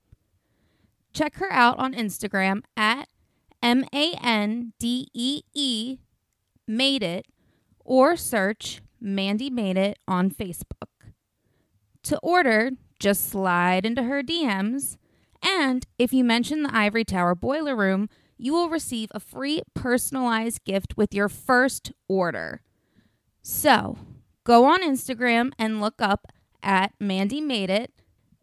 Check 1.13 1.35
her 1.35 1.51
out 1.51 1.77
on 1.79 1.93
Instagram 1.93 2.61
at 2.77 3.09
M 3.61 3.83
A 3.93 4.13
N 4.21 4.73
D 4.79 5.07
E 5.13 5.41
E 5.53 5.97
Made 6.67 7.03
It 7.03 7.25
or 7.83 8.15
search 8.15 8.81
Mandee 9.03 9.51
Made 9.51 9.77
It 9.77 9.99
on 10.07 10.29
Facebook. 10.31 11.13
To 12.03 12.17
order, 12.19 12.71
just 12.99 13.29
slide 13.29 13.85
into 13.85 14.03
her 14.03 14.21
DMs, 14.21 14.97
and 15.41 15.85
if 15.97 16.13
you 16.13 16.23
mention 16.23 16.63
the 16.63 16.75
Ivory 16.75 17.05
Tower 17.05 17.35
Boiler 17.35 17.75
Room, 17.75 18.09
you 18.37 18.53
will 18.53 18.69
receive 18.69 19.09
a 19.11 19.19
free 19.19 19.61
personalized 19.73 20.63
gift 20.63 20.95
with 20.97 21.13
your 21.13 21.29
first 21.29 21.91
order. 22.07 22.61
So, 23.41 23.97
go 24.43 24.65
on 24.65 24.81
Instagram 24.81 25.51
and 25.57 25.81
look 25.81 25.95
up 25.99 26.27
at 26.61 26.93
Mandee 26.99 27.43
Made 27.43 27.69
It, 27.69 27.91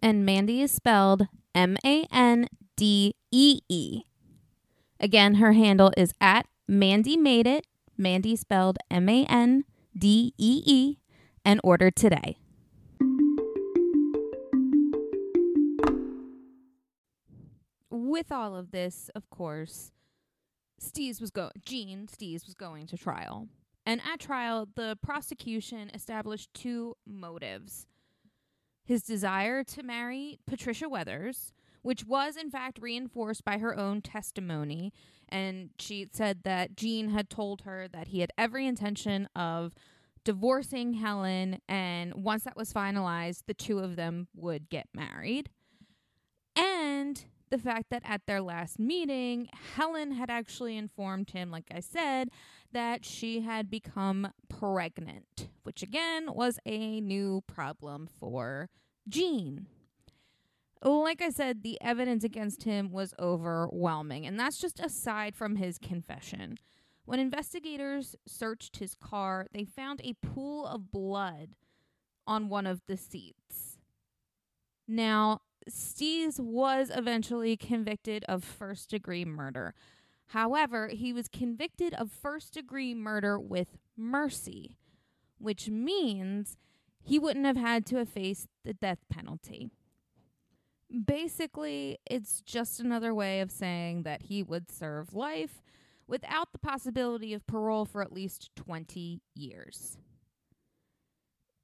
and 0.02 0.26
Mandee 0.26 0.62
is 0.62 0.72
spelled 0.72 1.28
M 1.54 1.76
A 1.84 2.06
N 2.12 2.48
D 2.76 3.14
E 3.30 3.60
E. 3.68 4.02
Again, 5.00 5.36
her 5.36 5.52
handle 5.52 5.92
is 5.96 6.12
at 6.20 6.46
Mandee 6.70 7.18
Made 7.18 7.46
It, 7.46 7.66
Mandee 7.98 8.38
spelled 8.38 8.78
M 8.90 9.08
A 9.08 9.24
N 9.26 9.64
D 9.96 10.34
E 10.38 10.62
E, 10.64 10.98
and 11.44 11.60
order 11.62 11.90
today. 11.90 12.36
With 18.06 18.30
all 18.30 18.54
of 18.54 18.70
this, 18.70 19.10
of 19.16 19.28
course, 19.30 19.90
Stees 20.80 21.20
was 21.20 21.32
going 21.32 21.50
Gene 21.64 22.06
Stees 22.06 22.46
was 22.46 22.54
going 22.54 22.86
to 22.86 22.96
trial. 22.96 23.48
And 23.84 24.00
at 24.00 24.20
trial, 24.20 24.68
the 24.76 24.96
prosecution 25.02 25.90
established 25.92 26.54
two 26.54 26.94
motives. 27.04 27.88
His 28.84 29.02
desire 29.02 29.64
to 29.64 29.82
marry 29.82 30.38
Patricia 30.46 30.88
Weathers, 30.88 31.52
which 31.82 32.04
was 32.04 32.36
in 32.36 32.48
fact 32.48 32.78
reinforced 32.80 33.44
by 33.44 33.58
her 33.58 33.76
own 33.76 34.02
testimony. 34.02 34.92
And 35.28 35.70
she 35.80 36.06
said 36.12 36.44
that 36.44 36.76
Gene 36.76 37.08
had 37.08 37.28
told 37.28 37.62
her 37.62 37.88
that 37.88 38.08
he 38.08 38.20
had 38.20 38.30
every 38.38 38.68
intention 38.68 39.28
of 39.34 39.74
divorcing 40.22 40.92
Helen, 40.92 41.58
and 41.68 42.14
once 42.14 42.44
that 42.44 42.56
was 42.56 42.72
finalized, 42.72 43.46
the 43.48 43.54
two 43.54 43.80
of 43.80 43.96
them 43.96 44.28
would 44.32 44.68
get 44.68 44.86
married. 44.94 45.50
The 47.56 47.62
fact 47.62 47.88
that 47.88 48.02
at 48.04 48.26
their 48.26 48.42
last 48.42 48.78
meeting, 48.78 49.48
Helen 49.76 50.12
had 50.12 50.28
actually 50.28 50.76
informed 50.76 51.30
him, 51.30 51.50
like 51.50 51.70
I 51.74 51.80
said, 51.80 52.28
that 52.72 53.02
she 53.02 53.40
had 53.40 53.70
become 53.70 54.30
pregnant, 54.50 55.48
which 55.62 55.82
again 55.82 56.34
was 56.34 56.58
a 56.66 57.00
new 57.00 57.42
problem 57.46 58.10
for 58.20 58.68
Gene. 59.08 59.68
Like 60.82 61.22
I 61.22 61.30
said, 61.30 61.62
the 61.62 61.80
evidence 61.80 62.24
against 62.24 62.64
him 62.64 62.92
was 62.92 63.14
overwhelming, 63.18 64.26
and 64.26 64.38
that's 64.38 64.58
just 64.58 64.78
aside 64.78 65.34
from 65.34 65.56
his 65.56 65.78
confession. 65.78 66.58
When 67.06 67.18
investigators 67.18 68.14
searched 68.28 68.76
his 68.76 68.94
car, 68.94 69.46
they 69.54 69.64
found 69.64 70.02
a 70.04 70.12
pool 70.12 70.66
of 70.66 70.92
blood 70.92 71.54
on 72.26 72.50
one 72.50 72.66
of 72.66 72.82
the 72.86 72.98
seats. 72.98 73.78
Now, 74.86 75.40
Stees 75.68 76.38
was 76.38 76.90
eventually 76.94 77.56
convicted 77.56 78.24
of 78.28 78.44
first 78.44 78.90
degree 78.90 79.24
murder. 79.24 79.74
However, 80.28 80.88
he 80.88 81.12
was 81.12 81.28
convicted 81.28 81.94
of 81.94 82.10
first 82.10 82.54
degree 82.54 82.94
murder 82.94 83.38
with 83.38 83.78
mercy, 83.96 84.76
which 85.38 85.68
means 85.68 86.56
he 87.02 87.18
wouldn't 87.18 87.46
have 87.46 87.56
had 87.56 87.86
to 87.86 87.96
have 87.96 88.08
faced 88.08 88.48
the 88.64 88.74
death 88.74 89.04
penalty. 89.08 89.70
Basically, 91.04 91.98
it's 92.06 92.40
just 92.40 92.80
another 92.80 93.14
way 93.14 93.40
of 93.40 93.50
saying 93.50 94.02
that 94.04 94.22
he 94.22 94.42
would 94.42 94.70
serve 94.70 95.14
life 95.14 95.62
without 96.06 96.52
the 96.52 96.58
possibility 96.58 97.32
of 97.32 97.46
parole 97.46 97.84
for 97.84 98.02
at 98.02 98.12
least 98.12 98.50
20 98.56 99.20
years. 99.34 99.98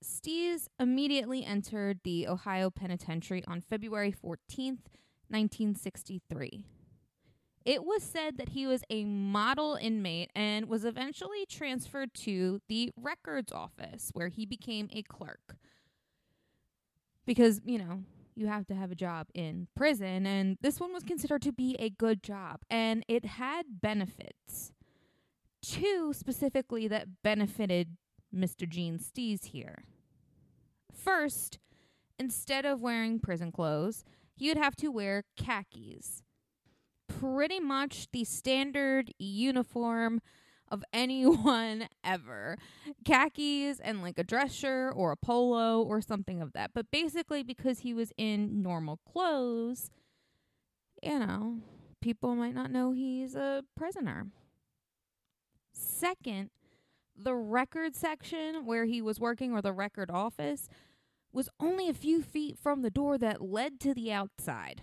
Stees 0.03 0.69
immediately 0.79 1.45
entered 1.45 2.01
the 2.05 2.27
Ohio 2.27 2.71
Penitentiary 2.71 3.45
on 3.47 3.61
February 3.61 4.12
14th, 4.12 4.88
1963. 5.29 6.65
It 7.65 7.85
was 7.85 8.03
said 8.03 8.38
that 8.38 8.51
he 8.51 8.67
was 8.67 8.83
a 8.91 9.05
model 9.05 9.79
inmate 9.81 10.31
and 10.35 10.69
was 10.69 10.85
eventually 10.85 11.47
transferred 11.49 12.12
to 12.15 12.61
the 12.69 12.93
records 12.97 13.53
office 13.53 14.11
where 14.12 14.29
he 14.29 14.45
became 14.45 14.88
a 14.93 15.03
clerk. 15.03 15.57
Because, 17.25 17.61
you 17.65 17.79
know, 17.79 18.03
you 18.35 18.49
have 18.49 18.67
to 18.67 18.75
have 18.75 18.91
a 18.91 18.97
job 18.97 19.29
in 19.33 19.69
prison, 19.77 20.27
and 20.27 20.59
this 20.61 20.81
one 20.81 20.93
was 20.93 21.05
considered 21.05 21.43
to 21.43 21.53
be 21.53 21.77
a 21.79 21.91
good 21.91 22.23
job, 22.23 22.61
and 22.69 23.05
it 23.07 23.25
had 23.25 23.81
benefits. 23.81 24.73
Two 25.62 26.12
specifically 26.12 26.88
that 26.88 27.23
benefited 27.23 27.97
Mr. 28.35 28.69
Gene 28.69 28.99
Stees 28.99 29.47
here. 29.47 29.85
First, 31.03 31.59
instead 32.19 32.65
of 32.65 32.81
wearing 32.81 33.19
prison 33.19 33.51
clothes, 33.51 34.05
he 34.37 34.49
would 34.49 34.59
have 34.59 34.77
to 34.77 34.88
wear 34.88 35.25
khakis. 35.37 36.23
Pretty 37.09 37.61
much 37.61 38.09
the 38.12 38.25
standard 38.25 39.12
uniform 39.19 40.21
of 40.69 40.85
anyone 40.93 41.88
ever. 42.05 42.57
Khakis 43.05 43.81
and 43.81 44.03
like 44.03 44.19
a 44.19 44.25
dress 44.25 44.53
shirt 44.53 44.95
or 44.97 45.12
a 45.12 45.17
polo 45.17 45.83
or 45.83 46.01
something 46.01 46.41
of 46.41 46.53
that. 46.53 46.71
But 46.73 46.91
basically, 46.91 47.43
because 47.43 47.81
he 47.81 47.93
was 47.93 48.12
in 48.17 48.62
normal 48.62 49.01
clothes, 49.11 49.91
you 51.03 51.19
know, 51.19 51.59
people 52.01 52.37
might 52.37 52.55
not 52.55 52.71
know 52.71 52.93
he's 52.93 53.35
a 53.35 53.65
prisoner. 53.77 54.27
Second, 55.73 56.51
the 57.17 57.35
record 57.35 57.95
section 57.95 58.65
where 58.65 58.85
he 58.85 59.03
was 59.03 59.21
working 59.21 59.53
or 59.53 59.61
the 59.61 59.73
record 59.73 60.11
office 60.11 60.69
was 61.33 61.49
only 61.59 61.88
a 61.88 61.95
few 61.95 62.23
feet 62.23 62.59
from 62.59 62.83
the 62.83 62.90
door 62.90 63.18
that 63.18 63.42
led 63.42 63.81
to 63.81 63.95
the 63.95 64.12
outside. 64.12 64.83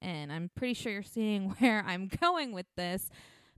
And 0.00 0.32
I'm 0.32 0.50
pretty 0.54 0.74
sure 0.74 0.92
you're 0.92 1.02
seeing 1.02 1.50
where 1.58 1.84
I'm 1.86 2.08
going 2.08 2.52
with 2.52 2.66
this 2.76 3.10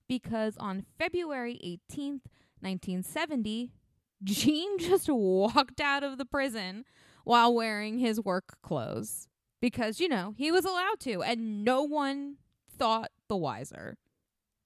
because 0.09 0.57
on 0.59 0.85
February 0.99 1.59
18th, 1.65 2.27
1970, 2.61 3.73
Gene 4.23 4.79
just 4.79 5.09
walked 5.09 5.81
out 5.81 6.03
of 6.03 6.19
the 6.19 6.25
prison 6.25 6.85
while 7.25 7.55
wearing 7.55 7.99
his 7.99 8.21
work 8.21 8.57
clothes 8.63 9.29
because, 9.61 10.01
you 10.01 10.09
know, 10.09 10.35
he 10.37 10.51
was 10.51 10.65
allowed 10.65 10.99
to, 11.01 11.23
and 11.23 11.65
no 11.65 11.83
one 11.83 12.37
thought 12.69 13.11
the 13.29 13.37
wiser. 13.37 13.97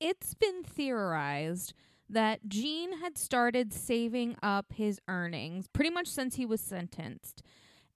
It's 0.01 0.35
been 0.35 0.63
theorized 0.63 1.75
that 2.09 2.49
Gene 2.49 2.99
had 2.99 3.19
started 3.19 3.73
saving 3.73 4.37
up 4.43 4.73
his 4.75 5.01
earnings 5.09 5.67
pretty 5.69 5.91
much 5.91 6.07
since 6.07 6.37
he 6.37 6.47
was 6.47 6.61
sentenced 6.61 7.43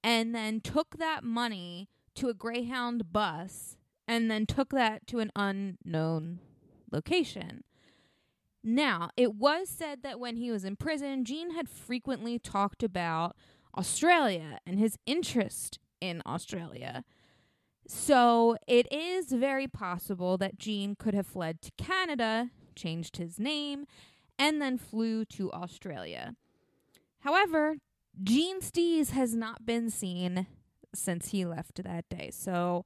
and 0.02 0.34
then 0.34 0.60
took 0.60 0.96
that 0.98 1.22
money 1.22 1.88
to 2.16 2.28
a 2.28 2.34
Greyhound 2.34 3.12
bus 3.12 3.76
and 4.08 4.30
then 4.30 4.46
took 4.46 4.70
that 4.70 5.06
to 5.06 5.20
an 5.20 5.30
unknown 5.36 6.40
location. 6.90 7.62
Now, 8.62 9.10
it 9.16 9.34
was 9.34 9.68
said 9.68 10.02
that 10.02 10.20
when 10.20 10.36
he 10.36 10.50
was 10.50 10.64
in 10.64 10.76
prison, 10.76 11.24
Gene 11.24 11.54
had 11.54 11.68
frequently 11.68 12.38
talked 12.38 12.82
about 12.82 13.36
Australia 13.76 14.58
and 14.66 14.78
his 14.78 14.98
interest 15.06 15.78
in 16.00 16.22
Australia. 16.26 17.04
So 17.86 18.56
it 18.66 18.86
is 18.92 19.32
very 19.32 19.66
possible 19.66 20.36
that 20.38 20.58
Gene 20.58 20.94
could 20.94 21.14
have 21.14 21.26
fled 21.26 21.62
to 21.62 21.72
Canada, 21.78 22.50
changed 22.80 23.16
his 23.16 23.38
name, 23.38 23.86
and 24.38 24.60
then 24.60 24.78
flew 24.78 25.24
to 25.26 25.52
Australia. 25.52 26.34
However, 27.20 27.76
Gene 28.22 28.60
Stees 28.60 29.10
has 29.10 29.34
not 29.34 29.64
been 29.64 29.90
seen 29.90 30.46
since 30.94 31.28
he 31.28 31.44
left 31.44 31.82
that 31.82 32.08
day. 32.08 32.30
So 32.32 32.84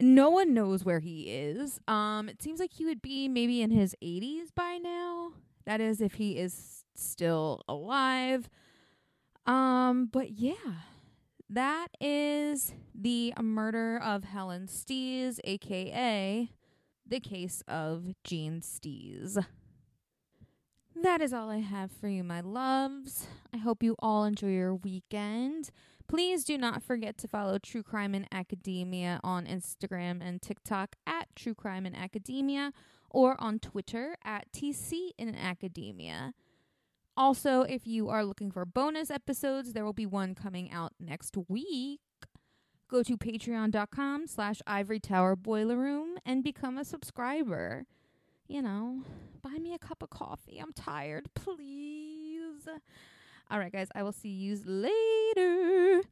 no 0.00 0.30
one 0.30 0.54
knows 0.54 0.84
where 0.84 1.00
he 1.00 1.30
is. 1.30 1.78
Um 1.86 2.28
it 2.28 2.42
seems 2.42 2.60
like 2.60 2.72
he 2.72 2.84
would 2.84 3.02
be 3.02 3.28
maybe 3.28 3.62
in 3.62 3.70
his 3.70 3.94
80s 4.02 4.48
by 4.54 4.78
now. 4.82 5.32
That 5.66 5.80
is 5.80 6.00
if 6.00 6.14
he 6.14 6.38
is 6.38 6.84
still 6.94 7.62
alive. 7.68 8.48
Um 9.46 10.08
but 10.10 10.32
yeah. 10.32 10.82
That 11.50 11.88
is 12.00 12.74
the 12.94 13.34
murder 13.40 13.98
of 13.98 14.24
Helen 14.24 14.66
Stees 14.66 15.38
aka 15.44 16.50
the 17.06 17.20
case 17.20 17.62
of 17.68 18.12
Gene 18.24 18.60
Stees. 18.60 19.38
That 21.02 21.20
is 21.20 21.32
all 21.32 21.50
I 21.50 21.58
have 21.58 21.90
for 21.90 22.08
you, 22.08 22.24
my 22.24 22.40
loves. 22.40 23.26
I 23.52 23.58
hope 23.58 23.82
you 23.82 23.96
all 23.98 24.24
enjoy 24.24 24.48
your 24.48 24.74
weekend. 24.74 25.70
Please 26.06 26.44
do 26.44 26.56
not 26.56 26.82
forget 26.82 27.18
to 27.18 27.28
follow 27.28 27.58
True 27.58 27.82
Crime 27.82 28.14
in 28.14 28.26
Academia 28.30 29.20
on 29.24 29.46
Instagram 29.46 30.20
and 30.22 30.40
TikTok 30.40 30.96
at 31.06 31.28
True 31.34 31.54
Crime 31.54 31.86
in 31.86 31.94
Academia 31.94 32.72
or 33.10 33.40
on 33.40 33.58
Twitter 33.58 34.16
at 34.24 34.52
TC 34.52 35.10
in 35.18 35.34
Academia. 35.34 36.34
Also, 37.16 37.62
if 37.62 37.86
you 37.86 38.08
are 38.08 38.24
looking 38.24 38.50
for 38.50 38.64
bonus 38.64 39.10
episodes, 39.10 39.72
there 39.72 39.84
will 39.84 39.92
be 39.92 40.06
one 40.06 40.34
coming 40.34 40.70
out 40.70 40.92
next 40.98 41.36
week. 41.48 42.00
Go 42.88 43.02
to 43.02 43.16
patreon.com 43.16 44.26
slash 44.26 44.60
ivory 44.66 45.00
tower 45.00 45.36
boiler 45.36 45.76
room 45.76 46.18
and 46.24 46.44
become 46.44 46.78
a 46.78 46.84
subscriber. 46.84 47.86
You 48.46 48.62
know, 48.62 49.02
buy 49.42 49.58
me 49.58 49.72
a 49.72 49.78
cup 49.78 50.02
of 50.02 50.10
coffee. 50.10 50.58
I'm 50.58 50.72
tired, 50.72 51.26
please. 51.34 52.68
All 53.50 53.58
right, 53.58 53.72
guys, 53.72 53.88
I 53.94 54.02
will 54.02 54.12
see 54.12 54.28
you 54.28 54.58
later. 54.64 56.02